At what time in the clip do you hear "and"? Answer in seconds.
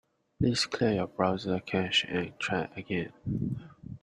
2.09-2.33